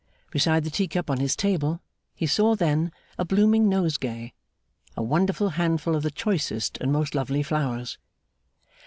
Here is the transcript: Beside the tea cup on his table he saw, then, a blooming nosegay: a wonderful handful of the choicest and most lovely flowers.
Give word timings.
Beside 0.31 0.63
the 0.63 0.71
tea 0.71 0.87
cup 0.87 1.11
on 1.11 1.19
his 1.19 1.35
table 1.35 1.79
he 2.15 2.25
saw, 2.25 2.55
then, 2.55 2.91
a 3.19 3.23
blooming 3.23 3.69
nosegay: 3.69 4.33
a 4.97 5.03
wonderful 5.03 5.49
handful 5.49 5.95
of 5.95 6.01
the 6.01 6.09
choicest 6.09 6.79
and 6.81 6.91
most 6.91 7.13
lovely 7.13 7.43
flowers. 7.43 7.99